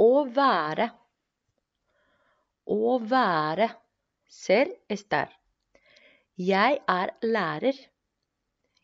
Å 0.00 0.24
være. 0.36 0.86
Å 2.72 2.96
være. 3.12 3.68
Ser 4.30 4.70
estar. 4.94 5.32
Jeg 6.40 6.78
er 6.88 7.12
lærer. 7.26 7.80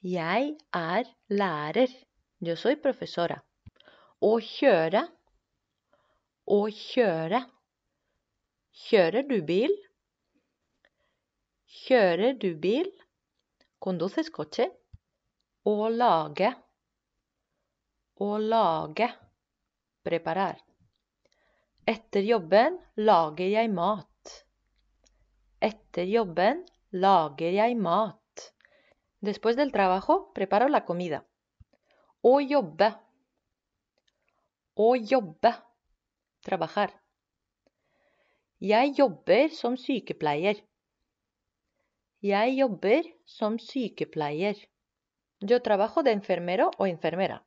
Jeg 0.05 0.51
er 0.77 1.09
lærer. 1.33 1.95
Yo 2.45 2.57
soy 2.61 2.77
profesora. 2.83 3.39
Å 4.21 4.33
kjøre. 4.45 5.07
Å 6.53 6.61
kjøre. 6.83 7.41
Kjører 8.87 9.25
du 9.31 9.39
bil? 9.49 9.73
Kjører 11.87 12.37
du 12.43 12.51
bil? 12.61 12.93
Conduces 13.81 14.29
coche? 14.35 14.69
Å 15.65 15.89
lage. 15.89 16.53
Å 18.21 18.31
lage. 18.53 19.11
Preparar. 20.07 20.66
Etter 21.87 22.25
jobben 22.27 22.81
lager 22.99 23.47
jeg 23.47 23.69
mat. 23.71 24.31
Etter 25.63 26.09
jobben 26.11 26.65
lager 26.91 27.53
jeg 27.55 27.77
mat. 27.79 28.47
Después 29.23 29.55
del 29.55 29.71
trabajo 29.71 30.17
preparo 30.35 30.67
la 30.67 30.81
comida. 30.85 31.21
Å 32.27 32.41
jobbe. 32.43 32.89
Å 34.75 34.89
jobbe. 34.99 35.53
Trabajar. 36.43 36.91
Jeg 38.59 38.97
jobber 38.99 39.55
som 39.55 39.79
sykepleier. 39.79 40.59
Jeg 42.27 42.59
jobber 42.59 43.07
som 43.31 43.61
sykepleier. 43.63 44.59
Yo 45.39 45.63
trabajo 45.63 46.03
de 46.03 46.19
enfermero 46.19 46.73
o 46.81 46.91
enfermera. 46.91 47.39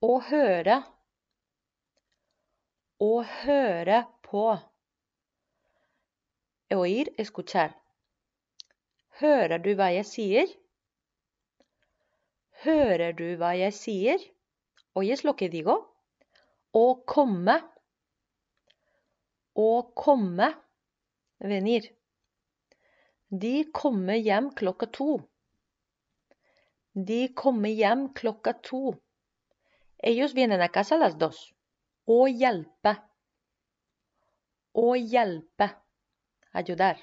Å 0.00 0.18
høre. 0.32 0.80
Å 3.02 3.22
høre 3.26 4.02
på. 4.22 4.42
Oír, 6.76 7.08
escuchar. 7.22 7.72
Hører 9.18 9.62
du 9.64 9.72
hva 9.78 9.88
jeg 9.90 10.06
sier? 10.06 10.52
Hører 12.62 13.16
du 13.18 13.24
hva 13.40 13.56
jeg 13.58 13.74
sier? 13.74 14.22
¿Oyes 14.94 15.24
lo 15.26 15.34
que 15.40 15.48
digo? 15.50 15.74
Å 16.78 16.84
komme. 17.14 17.56
Å 19.58 19.70
komme. 20.04 20.52
Venir. 21.52 21.88
De 23.46 23.54
kommer 23.80 24.20
hjem 24.20 24.52
klokka 24.60 24.86
to. 24.98 25.08
De 27.10 27.18
kommer 27.42 27.74
hjem 27.82 28.06
klokka 28.20 28.54
to. 28.70 28.94
Ellos 30.12 30.38
vienen 30.38 30.62
a 30.62 30.70
casa 30.78 31.00
las 31.02 31.18
dos. 31.18 31.42
Å 32.10 32.26
hjelpe. 32.28 32.96
Å 34.74 34.88
hjelpe. 34.96 35.68
Ayudar. 36.52 36.98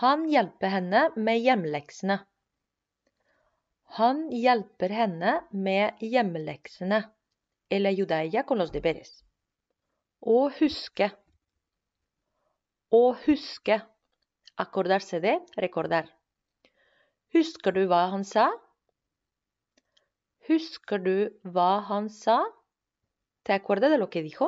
Han 0.00 0.24
hjelper 0.28 0.68
henne 0.68 1.02
med 1.16 1.40
hjemleksene. 1.40 2.18
Han 3.98 4.26
hjelper 4.32 4.92
henne 4.92 5.40
med 5.50 6.00
hjemmeleksene. 6.00 7.04
eller 7.68 7.90
judeia 7.90 8.42
con 8.42 8.58
los 8.58 8.70
deberes. 8.70 9.24
Å 10.20 10.48
huske. 10.60 11.10
Å 12.94 13.02
huske. 13.26 13.80
Acordarse 14.56 15.20
de, 15.20 15.34
recordar. 15.60 16.06
Husker 17.34 17.74
du 17.74 17.82
hva 17.90 18.06
han 18.12 18.24
sa? 18.24 18.46
Husker 20.48 21.02
du 21.02 21.16
hva 21.42 21.82
han 21.88 22.08
sa? 22.08 22.38
¿Te 23.46 23.52
acuerdas 23.52 23.92
de 23.92 23.98
lo 23.98 24.10
que 24.10 24.24
dijo? 24.24 24.46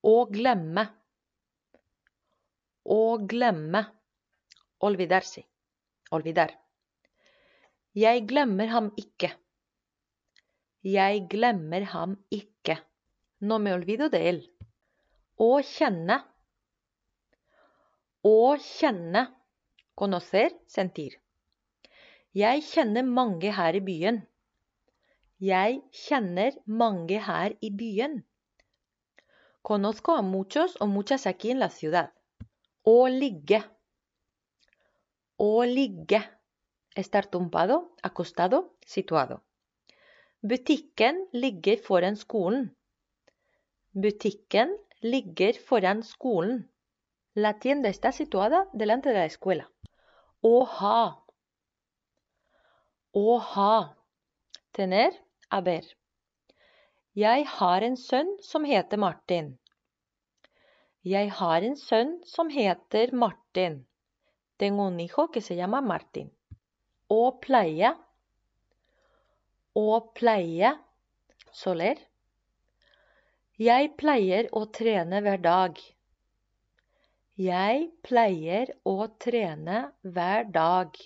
Å 0.00 0.12
glemme. 0.32 0.86
Å 2.94 3.18
glemme. 3.28 3.82
Olvidarse. 4.88 5.42
Olvidar. 6.16 6.54
Jeg 7.92 8.22
glemmer 8.30 8.72
ham 8.72 8.88
ikke. 8.96 9.28
Jeg 10.80 11.26
glemmer 11.28 11.84
ham 11.92 12.16
ikke. 12.32 12.78
No 13.44 13.60
me 13.60 13.76
olvido 13.76 14.08
de 14.08 14.22
él. 14.30 14.40
Å 15.36 15.50
kjenne. 15.60 16.22
Å 18.24 18.56
kjenne. 18.64 19.26
Conocer, 19.92 20.56
sentir. 20.64 21.20
Jeg 22.32 22.64
kjenner 22.64 23.04
mange 23.04 23.52
her 23.60 23.76
i 23.76 23.84
byen. 23.84 24.24
Jeg 25.40 25.80
kjenner 25.96 26.56
mange 26.66 27.18
her 27.24 27.54
i 27.64 27.70
byen. 27.72 28.18
Conozco 29.62 30.12
a 30.12 30.22
muchos 30.22 30.76
o 30.80 30.86
muchas 30.86 31.26
aquí 31.26 31.50
en 31.50 31.58
la 31.58 31.70
ciudad. 31.70 32.10
Å 32.84 33.08
ligge. 33.08 33.62
Å 35.38 35.64
ligge. 35.64 36.20
Estar 36.94 37.30
tumbado, 37.32 37.94
acostado, 38.02 38.76
situado. 38.84 39.40
Butikken 40.42 41.22
ligger 41.32 41.80
foran 41.88 42.16
skolen. 42.16 42.68
Butikken 43.94 44.76
ligger 45.00 45.56
foran 45.70 46.02
skolen. 46.02 46.70
La 47.34 47.58
tienda 47.58 47.88
está 47.88 48.12
situada 48.12 48.68
delante 48.74 49.08
de 49.08 49.14
la 49.14 49.24
escuela. 49.24 49.70
Å 50.42 50.54
ha. 50.64 51.00
Å 53.12 53.38
ha. 53.54 53.74
Tener, 54.72 55.16
haber. 55.50 55.84
Jeg 57.18 57.46
har 57.58 57.82
en 57.82 57.96
sønn 57.98 58.36
som 58.46 58.64
heter 58.64 59.00
Martin. 59.02 59.56
Jeg 61.02 61.30
har 61.38 61.64
en 61.66 61.76
sønn 61.76 62.18
som 62.28 62.50
heter 62.52 63.12
Martin. 63.12 63.80
Tengo 64.60 64.86
un 64.86 64.98
hijo 65.00 65.26
que 65.32 65.40
se 65.40 65.56
llama 65.56 65.80
Martin. 65.80 66.30
Å 67.08 67.22
pleie. 67.42 67.94
Å 69.74 70.00
pleie. 70.14 70.74
Soler. 71.52 71.98
Jeg 73.58 73.94
pleier 74.00 74.46
å 74.56 74.66
trene 74.78 75.20
hver 75.24 75.40
dag. 75.44 75.80
Jeg 77.40 77.88
pleier 78.06 78.74
å 78.84 79.08
trene 79.24 79.86
hver 80.04 80.46
dag. 80.54 81.00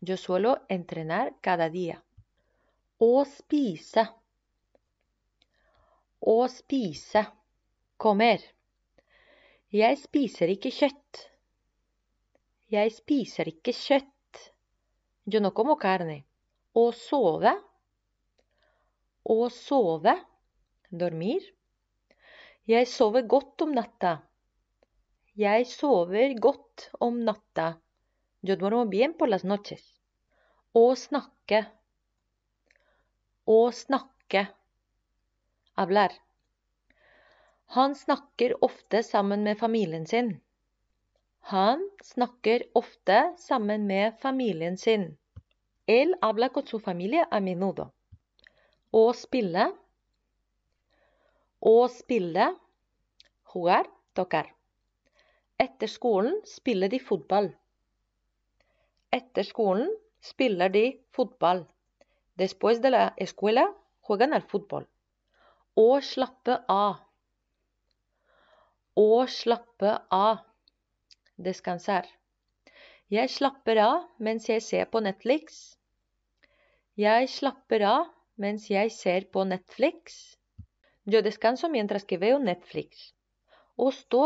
Yo 0.00 0.16
suelo 0.16 0.58
entrenar 0.68 1.32
cada 1.42 1.68
día. 1.68 1.98
Å 2.98 3.22
spise. 3.30 4.02
Å 6.18 6.38
spise. 6.50 7.20
kommer. 7.96 8.42
Jeg 9.70 9.98
spiser 10.00 10.50
ikke 10.50 10.72
kjøtt. 10.74 11.20
Jeg 12.74 12.90
spiser 12.96 13.52
ikke 13.52 13.74
kjøtt. 13.74 14.42
Yo 15.30 15.38
no 15.38 15.52
como 15.54 15.78
carne. 15.78 16.24
Å 16.74 16.88
sove. 16.90 17.54
Å 19.22 19.38
sove. 19.60 20.16
Dormir. 20.90 21.46
Jeg 22.66 22.90
sover 22.90 23.22
godt 23.30 23.62
om 23.62 23.78
natta. 23.78 24.18
Jeg 25.38 25.70
sover 25.70 26.34
godt 26.34 26.90
om 26.98 27.22
natta. 27.22 27.76
Yo 28.42 28.58
duermo 28.58 28.86
bien 28.90 29.14
por 29.14 29.30
las 29.30 29.44
noches. 29.44 29.86
Å 30.74 30.88
snakke. 30.98 31.77
Å 33.48 33.70
snakke. 33.72 34.40
Hablar. 35.80 36.12
Han 37.76 37.94
snakker 37.96 38.52
ofte 38.64 39.00
sammen 39.02 39.46
med 39.46 39.56
familien 39.58 40.04
sin. 40.06 40.28
Han 41.52 41.86
snakker 42.04 42.66
ofte 42.76 43.20
sammen 43.38 43.86
med 43.86 44.18
familien 44.20 44.76
sin. 44.76 45.06
Él 45.86 46.12
habla 46.20 46.48
con 46.48 46.66
su 46.66 46.78
familia 46.78 47.24
a 47.30 47.40
menudo. 47.40 47.86
Å 48.92 49.12
spille. 49.16 49.70
Å 51.72 51.88
spille. 51.88 52.50
Jugar, 53.54 53.88
tocar. 54.12 54.52
Etter 55.56 55.88
skolen 55.88 56.36
spiller 56.44 56.92
de 56.92 57.00
fotball. 57.00 57.48
Etter 59.10 59.48
skolen 59.54 59.88
spiller 60.20 60.68
de 60.68 60.86
fotball. 61.16 61.64
Después 62.38 62.80
de 62.80 62.90
la 62.90 63.14
escuela 63.16 63.74
juegan 64.00 64.32
al 64.32 64.44
fútbol. 64.50 64.84
Å 65.74 65.86
slappe 66.08 66.54
av. 66.70 67.00
Å 68.94 69.26
slappe 69.26 69.94
av. 70.14 70.44
Descansar. 71.48 72.06
Jeg 73.10 73.32
slapper 73.34 73.80
av 73.82 74.04
mens 74.22 74.46
jeg 74.46 74.62
ser 74.62 74.86
på 74.92 75.02
Netflix. 75.02 75.58
Jeg 76.94 77.26
slapper 77.32 77.84
av 77.88 78.06
mens 78.38 78.68
jeg 78.70 78.94
ser 78.94 79.26
på 79.34 79.42
Netflix. 79.48 80.20
Yo 81.10 81.24
descanso 81.26 81.72
mientras 81.74 82.06
que 82.06 82.20
veo 82.22 82.38
Netflix. 82.38 83.10
Å 83.74 83.90
stå. 83.98 84.24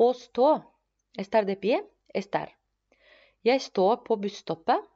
Å 0.00 0.08
stå. 0.24 0.50
Estar 1.20 1.44
de 1.44 1.60
pie. 1.60 1.84
Estar. 2.14 2.48
Jeg 3.44 3.60
står 3.60 4.00
på 4.08 4.16
busstoppet. 4.24 4.93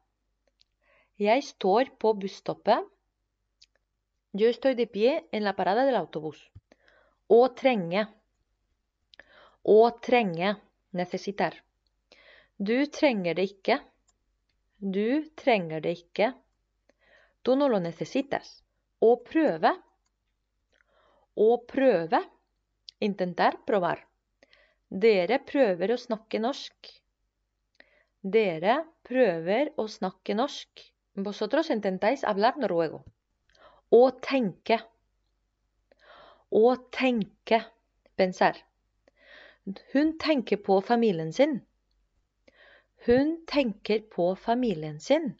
Jeg 1.18 1.42
står 1.42 1.88
på 1.98 2.12
busstoppet. 2.14 2.84
Yo 4.38 4.46
estoy 4.52 4.76
de 4.78 4.84
pie 4.86 5.16
en 5.34 5.42
la 5.42 5.52
parada 5.58 5.82
del 5.82 5.96
autobús. 5.98 6.38
Å 7.26 7.38
trenge. 7.58 8.04
Å 9.66 9.78
trenge. 10.06 10.52
Necesitar. 10.94 11.56
Du 12.56 12.86
trenger 12.86 13.34
det 13.34 13.48
ikke. 13.48 13.80
Du 14.78 15.26
trenger 15.42 15.82
det 15.82 15.96
ikke. 15.98 16.28
Tú 17.42 17.56
no 17.58 17.66
lo 17.72 17.80
necesitas. 17.82 18.52
Å 19.02 19.10
prøve. 19.26 19.72
Å 21.34 21.48
prøve. 21.72 22.20
Intentar, 23.08 23.58
probar. 23.66 24.04
Dere 24.88 25.40
prøver 25.50 25.96
å 25.96 25.98
snakke 25.98 26.38
norsk. 26.46 26.92
Dere 28.22 28.78
prøver 29.10 29.74
å 29.82 29.88
snakke 29.90 30.38
norsk. 30.38 30.86
Vosotros 31.26 31.70
intentáis 31.70 32.22
hablar 32.22 32.56
noruego. 32.62 33.02
Å 33.90 34.02
tenke. 34.22 34.78
Å 36.50 36.76
tenke. 36.94 37.58
Pensar. 38.14 38.60
Hun 39.92 40.12
tenker 40.18 40.60
på 40.62 40.78
familien 40.80 41.32
sin. 41.32 41.58
Hun 43.06 43.34
tenker 43.46 44.04
på 44.14 44.34
familien 44.36 45.00
sin. 45.00 45.34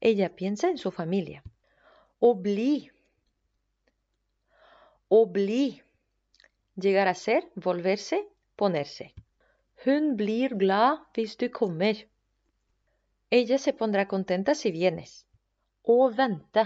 Ella 0.00 0.28
piensa 0.28 0.68
en 0.68 0.78
su 0.78 0.90
familia. 0.90 1.40
Å 2.20 2.34
bli. 2.34 2.90
Å 5.08 5.24
bli. 5.38 5.64
Llegar 6.76 7.08
a 7.08 7.14
ser, 7.14 7.48
volverse, 7.56 8.20
ponerse. 8.56 9.08
Hun 9.86 10.16
blir 10.20 10.54
glad 10.60 11.00
hvis 11.16 11.36
du 11.40 11.48
kommer. 11.48 12.04
Ella 13.30 13.58
se 13.58 13.72
pondrá 13.72 14.06
contenta 14.08 14.54
si 14.54 14.70
vienes. 14.72 15.26
Å 15.82 16.08
vente. 16.10 16.64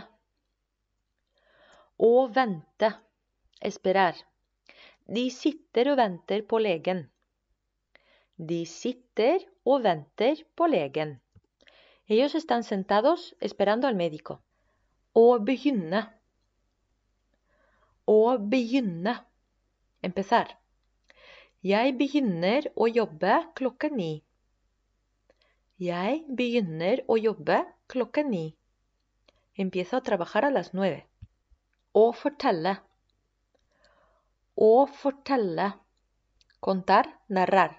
Å 1.96 2.28
vente. 2.28 2.92
Esperar. 3.60 4.14
De 5.06 5.28
sitter 5.30 5.90
og 5.92 5.98
venter 5.98 6.46
på 6.46 6.58
legen. 6.58 7.08
De 8.36 8.64
sitter 8.66 9.42
venter 9.82 10.46
på 10.54 10.66
legen. 10.66 11.20
Ellos 12.06 12.34
están 12.34 12.64
sentados 12.64 13.36
esperando 13.40 13.86
al 13.86 13.94
médico. 13.94 14.42
Å 15.12 15.38
begynne. 15.38 16.02
Å 18.04 18.38
begynne. 18.38 19.14
Empezar. 20.02 20.58
Jeg 21.62 21.94
begynner 21.96 22.72
å 22.74 22.88
jobbe 22.88 23.38
klokka 23.54 23.88
ni. 23.88 24.24
Jeg 25.82 26.18
begynner 26.38 27.00
å 27.10 27.16
jobbe 27.18 27.56
klokka 27.90 28.22
ni. 28.22 28.42
Empiezo 29.62 29.96
a 29.98 30.04
trabajar 30.06 30.44
a 30.46 30.50
las 30.52 30.68
nueve. 30.78 31.00
Å 31.98 32.04
fortelle. 32.14 32.74
Å 34.66 34.74
fortelle. 34.98 35.66
Contar, 36.60 37.08
narrar. 37.38 37.74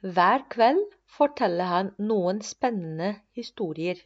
Hver 0.00 0.46
kveld 0.54 0.94
forteller 1.18 1.68
han 1.72 1.90
noen 1.98 2.40
spennende 2.52 3.10
historier. 3.40 4.00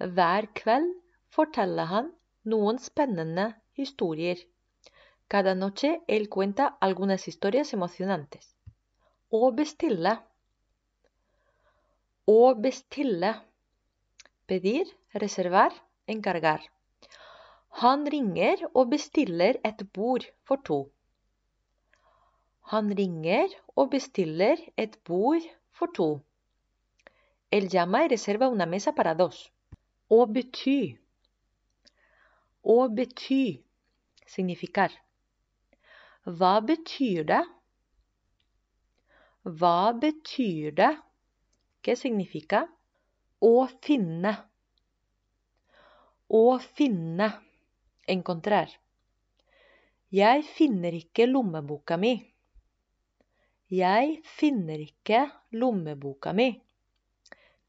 Hver 0.00 0.50
kveld 0.62 0.90
forteller 1.36 1.92
han 1.92 2.10
noen 2.56 2.82
spennende 2.88 3.46
historier. 3.78 4.42
Cada 5.28 5.54
noche 5.54 5.94
él 6.08 6.28
cuenta 6.28 6.72
algunas 6.80 7.28
historias 7.30 7.72
emocionantes. 7.78 8.50
Å 9.30 9.54
bestille. 9.62 10.18
Å 12.30 12.54
bestille. 12.54 13.32
Pedir, 14.46 14.86
reservar, 15.18 15.74
encargar. 16.06 16.62
Han 17.82 18.06
ringer 18.06 18.62
og 18.74 18.92
bestiller 18.92 19.58
et 19.66 19.82
bord 19.96 20.28
for 20.46 20.62
to. 20.62 20.78
Han 22.70 22.94
ringer 22.94 23.50
og 23.74 23.90
bestiller 23.96 24.54
et 24.78 24.94
bord 25.02 25.42
for 25.72 25.90
to. 25.98 26.20
El 27.50 27.66
llama 27.68 28.04
y 28.04 28.08
reserva 28.14 28.48
una 28.48 28.66
mesa 28.66 28.94
para 28.94 29.14
dos. 29.18 29.50
Å 30.08 30.22
bety. 30.26 30.94
Å 32.62 32.88
bety. 32.88 33.44
Significar. 34.30 34.92
Hva 36.24 36.60
betyr 36.62 37.26
det? 37.26 37.44
Hva 39.42 39.90
betyr 39.92 40.70
det? 40.78 40.94
¿Qué 41.82 41.96
significa? 41.96 42.68
Å 43.42 43.66
finne. 43.82 44.32
Å 46.30 46.44
finne. 46.78 47.28
Encontrar. 48.06 48.70
Jeg 50.14 50.44
finner 50.46 50.94
ikke 50.94 51.26
lommeboka 51.26 51.98
mi. 51.98 52.12
Jeg 53.72 54.20
finner 54.38 54.78
ikke 54.84 55.24
lommeboka 55.58 56.34
mi. 56.36 56.48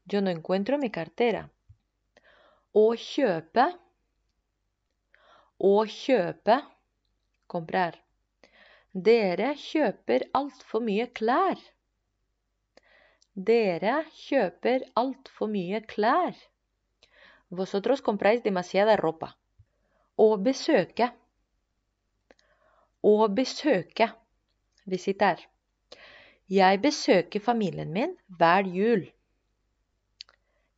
Yo 0.06 0.22
no 0.22 0.30
encuentro 0.30 0.78
mi 0.78 0.92
cartera. 0.94 1.42
Å 2.70 2.86
kjøpe. 2.94 3.68
Å 5.58 5.76
kjøpe. 5.98 6.62
Comprar. 7.50 7.98
Dere 8.94 9.54
kjøper 9.58 10.28
altfor 10.38 10.86
mye 10.86 11.10
klær. 11.10 11.58
Dere 13.34 14.04
kjøper 14.14 14.84
altfor 14.94 15.48
mye 15.50 15.80
klær. 15.90 16.36
Vosotros 17.50 18.00
compráis 18.00 18.44
demasiada 18.44 18.94
ropa. 18.96 19.32
Å 20.16 20.36
besøke. 20.38 21.08
Å 23.02 23.28
besøke. 23.28 24.08
Visitar. 24.86 25.42
Jeg 26.46 26.80
besøker 26.80 27.40
familien 27.40 27.90
min 27.90 28.14
hver 28.38 28.70
jul. 28.70 29.08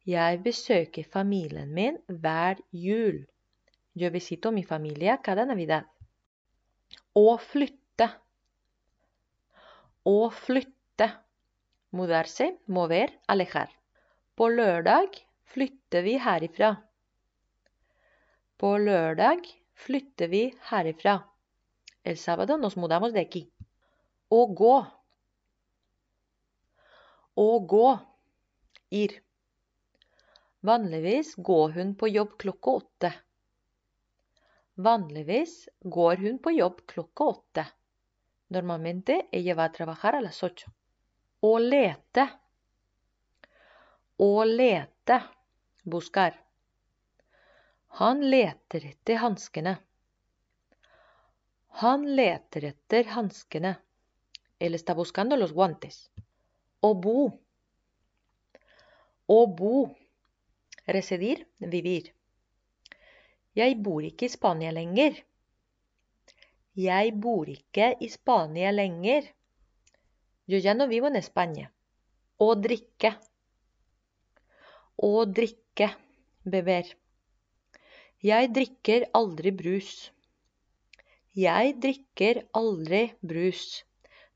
Jeg 0.07 0.41
besøker 0.43 1.05
familien 1.13 1.73
min 1.75 2.01
hver 2.09 2.63
jul. 2.71 3.27
Yo 3.93 4.11
visito 4.15 4.51
mi 4.51 4.63
familia 4.63 5.19
cada 5.19 5.45
Navidad. 5.45 5.85
Å 7.13 7.37
flytte. 7.37 8.09
Å 10.07 10.19
flytte. 10.31 11.26
Mudarse, 11.91 12.57
mover, 12.67 13.13
alejar. 13.29 13.71
På 14.35 14.49
lørdag 14.49 15.17
flytter 15.45 16.03
vi 16.03 16.17
herifra. 16.19 16.75
På 18.57 18.77
lørdag 18.79 19.47
flytter 19.75 20.29
vi 20.29 20.43
herifra. 20.71 21.21
El 22.03 22.17
sábado 22.17 22.57
nos 22.57 22.77
mudamos 22.77 23.13
de 23.13 23.21
aquí. 23.21 23.43
Å 24.31 24.47
gå. 24.47 24.75
Å 27.37 27.49
gå. 27.75 27.89
Ir. 28.91 29.15
Vanligvis 30.67 31.35
går 31.37 31.75
hun 31.79 31.95
på 31.99 32.09
jobb 32.09 32.37
klokka 32.39 32.71
åtte. 32.81 33.13
Vanligvis 34.77 35.69
går 35.83 36.17
hun 36.17 36.39
på 36.39 36.53
jobb 36.55 36.83
klokka 36.87 37.25
åtte. 37.25 37.67
Normalmente 38.49 39.27
ella 39.33 39.55
va 39.55 39.65
a 39.65 39.73
trabajar 39.73 40.15
a 40.15 40.21
las 40.21 40.43
ocho. 40.43 40.71
Å 41.45 41.59
lete. 41.59 42.29
Å 44.19 44.45
lete. 44.45 45.19
Buskar. 45.85 46.39
Han 48.01 48.25
leter 48.31 48.87
etter 48.87 49.21
hanskene. 49.21 49.77
Han 51.83 52.07
leter 52.17 52.65
etter 52.65 53.05
hanskene. 53.13 53.77
Él 54.59 54.75
está 54.75 54.95
buscando 54.95 55.37
los 55.37 55.53
guantes. 55.53 56.11
Å 56.81 56.95
bo. 56.95 57.29
Å 59.29 59.41
bo. 59.47 59.95
Residir, 60.87 61.47
vivir. 61.59 62.13
Jeg 63.57 63.77
bor 63.83 64.05
ikke 64.05 64.25
i 64.25 64.33
Spania 64.33 64.73
lenger. 64.73 65.21
Jeg 66.77 67.13
bor 67.21 67.49
ikke 67.49 67.95
i 68.01 68.09
Spania 68.13 68.73
lenger. 68.73 69.36
Yo 70.47 70.59
ya 70.59 70.75
no 70.75 70.87
vivo 70.87 71.09
en 71.09 71.17
España. 71.19 71.73
Å 72.39 72.55
drikke. 72.55 73.11
Å 74.97 75.25
drikke. 75.27 75.89
Beber. 76.47 76.93
Jeg 78.23 78.53
drikker 78.55 79.09
aldri 79.19 79.51
brus. 79.51 79.89
Jeg 81.35 81.73
drikker 81.83 82.45
aldri 82.61 83.01
brus. 83.21 83.63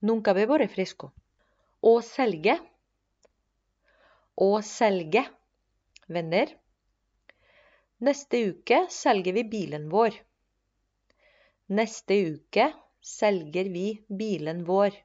Nunca 0.03 0.35
bebo 0.35 0.59
refresco. 0.59 1.13
Å 1.81 1.93
selge. 2.03 2.57
Å 4.35 4.49
selge. 4.67 5.23
Venner. 6.09 6.51
Neste 8.03 8.41
uke 8.51 8.81
selger 8.91 9.39
vi 9.39 9.47
bilen 9.55 9.87
vår. 9.95 10.19
Neste 11.79 12.19
uke 12.33 12.67
selger 13.01 13.71
vi 13.71 13.87
bilen 14.09 14.65
vår. 14.67 14.99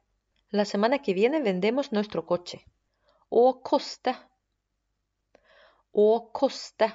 La 0.52 0.64
semana 0.64 1.00
que 1.00 1.12
viene 1.12 1.42
vendemos 1.42 1.90
nuestro 1.90 2.24
coche. 2.24 2.60
Å 3.30 3.62
koste. 3.66 4.12
Å 5.92 6.30
koste. 6.30 6.86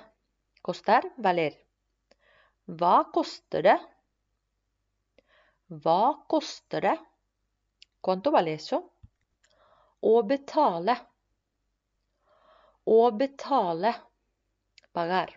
Costar, 0.61 1.09
valer. 1.17 1.57
Hva 2.67 3.09
koster 3.11 3.65
det? 3.65 3.75
Hva 5.67 6.23
koster 6.31 6.87
det? 6.87 6.95
Quanto 7.99 8.31
vale 8.31 8.55
eso? 8.55 8.79
Å 9.99 10.15
betale. 10.23 10.95
Å 12.87 13.11
betale. 13.11 13.93
Pagar. 14.95 15.35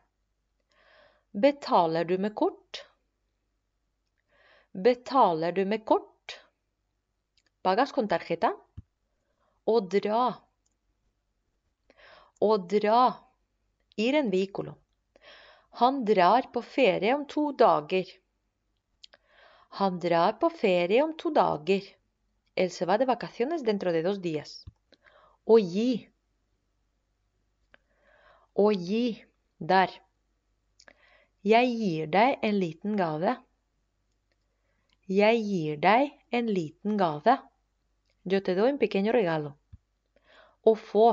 Betaler 1.33 2.05
du 2.05 2.19
med 2.19 2.35
kort? 2.35 2.85
Betaler 4.71 5.53
du 5.53 5.65
med 5.65 5.85
kort? 5.85 6.14
¿Pagas 7.65 7.95
con 7.97 8.09
tarjeta? 8.13 8.51
Å 9.65 9.75
dra. 9.93 10.25
Å. 12.45 12.57
Ir 13.97 14.17
en 14.19 14.29
vehículo. 14.29 14.75
Han 15.81 16.03
drar 16.05 16.51
på 16.53 16.61
ferie 16.61 17.15
om 17.17 17.23
to 17.25 17.45
dager. 17.63 18.11
Han 19.81 19.97
drar 19.99 20.37
på 20.43 20.51
ferie 20.51 21.01
om 21.03 21.15
to 21.17 21.33
dager. 21.39 21.87
Él 22.55 22.71
se 22.71 22.85
va 22.85 22.99
de 22.99 23.07
vacaciones 23.09 23.65
dentro 23.65 23.93
de 23.97 24.03
dos 24.03 24.21
días. 24.21 24.53
Å 25.47 25.57
gi. 25.59 25.89
Å 28.61 28.69
gi. 28.73 29.25
Der. 29.59 29.89
Jeg 31.41 31.73
gir 31.81 32.13
deg 32.13 32.45
en 32.45 32.61
liten 32.61 33.01
gave. 33.01 33.39
Jeg 35.09 35.43
gir 35.49 35.83
deg 35.89 36.13
en 36.31 36.55
liten 36.61 37.01
gave. 37.01 37.41
Yo 38.25 38.43
te 38.43 38.55
doy 38.55 38.71
un 38.73 38.79
pequeño 38.79 39.13
regalo. 39.13 39.51
Å 40.65 40.73
få. 40.81 41.09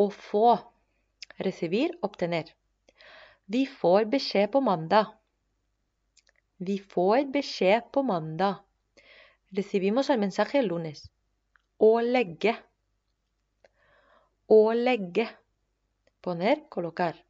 Å 0.00 0.06
få. 0.16 0.52
Recibir, 1.36 1.92
obtener. 2.00 2.54
Vi 3.44 3.66
får 3.66 4.06
beskjed 4.14 4.48
på 4.54 4.62
mandag. 4.64 5.10
Vi 6.56 6.78
får 6.78 7.26
beskjed 7.34 7.90
på 7.92 8.02
mandag. 8.02 8.62
Recibimos 9.52 10.08
el 10.08 10.22
mensaje 10.24 10.62
el 10.62 10.70
lunes. 10.72 11.04
Å 11.76 11.92
legge. 12.00 12.56
Å 14.48 14.60
legge. 14.72 15.28
Poner, 16.24 16.64
colocar. 16.72 17.20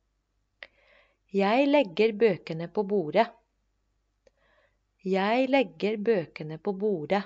Jeg 1.35 1.67
legger 1.67 2.15
bøkene 2.23 2.71
på 2.71 2.87
bordet. 2.87 3.27
Jeg 5.03 5.51
legger 5.51 5.99
bøkene 6.11 6.59
på 6.59 6.75
bordet. 6.79 7.23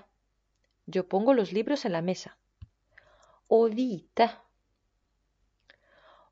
Yo 0.86 1.08
pongo 1.08 1.34
los 1.34 1.52
libros 1.52 1.84
en 1.84 1.92
la 1.92 2.02
mesa. 2.02 2.36
Å 3.48 3.60
vite. 3.68 4.28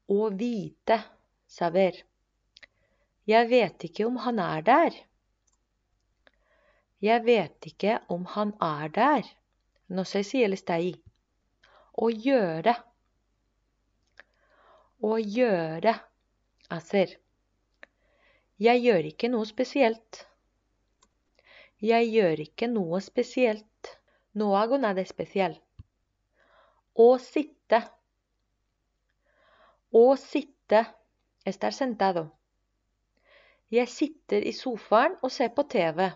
Å 0.08 0.28
vite. 0.30 0.98
Saber. 1.46 1.96
Jeg 3.28 3.48
vet 3.48 3.84
ikke 3.88 4.06
om 4.08 4.16
han 4.24 4.38
er 4.42 4.62
der. 4.66 4.98
Jeg 7.02 7.24
vet 7.26 7.66
ikke 7.66 7.98
om 8.08 8.24
han 8.34 8.54
er 8.60 8.88
der. 8.88 9.28
No 9.88 10.04
sé 10.08 10.22
si 10.24 10.42
él 10.44 10.56
está 10.56 10.78
ahí. 10.80 10.94
Å 11.92 12.08
gjøre. 12.08 12.74
Å 15.02 15.16
gjøre. 15.18 15.96
Hacer. 16.70 17.16
Jeg 18.62 18.84
gjør 18.84 19.08
ikke 19.10 19.28
noe 19.32 19.48
spesielt. 19.48 20.22
Jeg 21.82 22.08
gjør 22.14 22.46
ikke 22.46 22.68
noe 22.70 23.00
spesielt. 23.04 23.96
No 24.34 24.56
hago 24.56 24.78
nada 24.78 25.02
especial. 25.02 25.58
Å 26.94 27.08
sitte. 27.20 27.82
Å 29.92 30.04
sitte. 30.16 30.84
Estar 31.44 31.74
sentado. 31.76 32.28
Jeg 33.72 33.88
sitter 33.88 34.44
i 34.48 34.52
sofaen 34.56 35.16
og 35.22 35.32
ser 35.32 35.50
på 35.56 35.64
TV. 35.74 36.10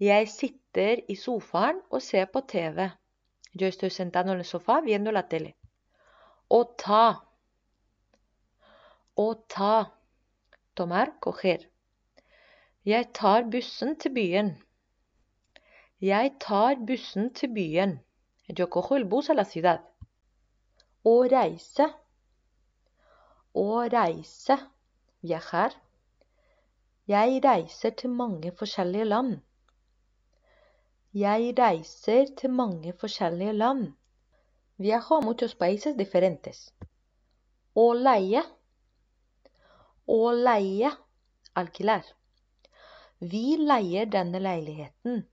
Jeg 0.00 0.28
sitter 0.32 1.02
i 1.12 1.16
sofaen 1.18 1.80
og 1.90 2.02
ser 2.02 2.30
på 2.32 2.40
TV. 2.52 2.86
Yo 3.52 3.66
estoy 3.66 3.90
sentado 3.90 4.32
en 4.32 4.38
el 4.38 4.48
sofá 4.48 4.80
viendo 4.84 5.12
la 5.12 5.26
tele. 5.28 5.54
Å 6.48 6.60
ta. 6.82 7.04
Å 9.18 9.28
ta 9.54 9.74
tomar, 10.74 11.12
coger. 11.20 11.66
Jeg 12.86 13.10
tar 13.12 13.44
bussen 13.52 13.96
til 14.00 14.14
byen. 14.16 14.54
Jeg 16.00 16.30
tar 16.40 16.78
bussen 16.88 17.26
til 17.36 17.50
byen. 17.54 17.90
Yo 18.58 18.66
cojo 18.66 18.96
el 18.96 19.04
bus 19.04 19.26
a 19.28 19.34
la 19.34 19.42
ciudad. 19.44 19.82
Å 21.04 21.12
reise. 21.28 21.86
Å 23.52 23.64
reise. 23.92 24.56
Viajar. 25.20 25.74
Jeg 27.06 27.42
reiser 27.44 27.92
til 28.00 28.14
mange 28.16 28.52
forskjellige 28.56 29.04
land. 29.04 29.34
Jeg 31.12 31.52
reiser 31.58 32.32
til 32.40 32.50
mange 32.50 32.94
forskjellige 33.02 33.52
land. 33.52 33.92
Viajo 34.78 35.18
a 35.18 35.26
muchos 35.26 35.54
países 35.54 35.98
diferentes. 35.98 36.62
Å 37.76 37.92
leie. 37.92 38.40
Å 40.08 40.32
leie 40.32 40.94
alquilar. 41.52 42.08
Vi 43.20 43.58
leier 43.60 44.08
denne 44.16 44.40
leiligheten. 44.40 45.26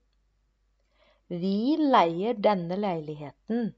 Vi 1.28 1.76
leier 1.76 2.34
denne 2.34 2.76
leiligheten. 2.76 3.76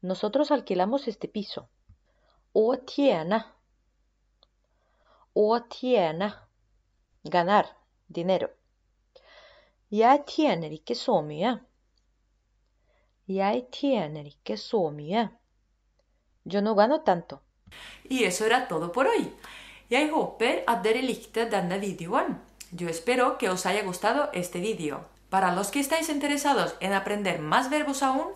Nosotros 0.00 0.50
alquilamos 0.50 1.08
este 1.08 1.28
piso. 1.28 1.68
Å 2.52 2.66
tjene. 2.84 3.38
Å 5.32 5.46
tjene. 5.72 6.28
Ganar. 7.24 7.72
Dinero. 8.06 8.50
Jeg 9.90 10.22
tjener 10.28 10.76
ikke 10.76 10.94
så 10.94 11.22
mye. 11.24 11.56
Jeg 13.26 13.66
tjener 13.72 14.28
ikke 14.28 14.56
så 14.60 14.84
mye. 14.92 15.26
Yo 16.44 16.60
no 16.62 16.74
gano 16.74 17.00
tanto. 17.02 17.40
Y 18.04 18.24
eso 18.24 18.44
era 18.44 18.68
todo 18.68 18.92
por 18.92 19.08
hoy. 19.08 19.32
Jeg 19.88 20.10
håper 20.12 20.62
at 20.66 20.84
dere 20.84 21.02
likte 21.02 21.48
denne 21.50 21.80
videoen. 21.80 22.36
Yo 22.70 22.88
espero 22.88 23.38
que 23.38 23.48
os 23.48 23.66
haya 23.66 23.82
gustado 23.82 24.30
este 24.32 24.60
vídeo. 24.60 25.15
Para 25.28 25.54
los 25.54 25.70
que 25.70 25.80
estáis 25.80 26.08
interesados 26.08 26.74
en 26.80 26.92
aprender 26.92 27.40
más 27.40 27.68
verbos 27.70 28.02
aún, 28.02 28.28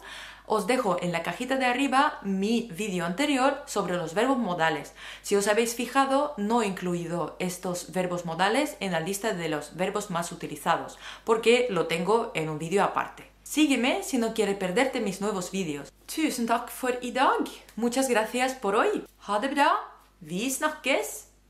os 0.47 0.67
dejo 0.67 0.97
en 1.01 1.13
la 1.13 1.23
cajita 1.23 1.57
de 1.57 1.67
arriba 1.67 2.19
mi 2.23 2.69
vídeo 2.73 3.07
anterior 3.07 3.63
sobre 3.67 3.97
los 3.97 4.15
verbos 4.15 4.37
modales. 4.37 4.93
Si 5.23 5.37
os 5.37 5.47
habéis 5.47 5.77
fijado, 5.77 6.35
no 6.37 6.63
he 6.63 6.67
incluido 6.67 7.37
estos 7.39 7.93
verbos 7.93 8.25
modales 8.25 8.77
en 8.81 8.91
la 8.91 8.99
lista 8.99 9.33
de 9.33 9.49
los 9.49 9.77
verbos 9.77 10.11
más 10.11 10.33
utilizados, 10.33 10.99
porque 11.25 11.69
lo 11.71 11.87
tengo 11.87 12.33
en 12.35 12.49
un 12.49 12.59
vídeo 12.59 12.83
aparte. 12.83 13.31
Sígueme 13.45 14.03
si 14.03 14.19
no 14.19 14.35
quieres 14.35 14.57
perderte 14.57 15.01
mis 15.01 15.21
nuevos 15.21 15.53
vídeos. 15.53 15.93
Tusen 16.07 16.47
takk 16.47 16.69
for 16.69 16.99
i 17.01 17.13
dag. 17.13 17.47
Muchas 17.77 18.09
gracias 18.09 18.55
por 18.55 18.75
hoy. 18.75 19.07
Ha 19.27 19.39
det 19.39 19.55
bra. 19.55 19.71
Vi 20.21 20.51
snakkes! 20.51 21.30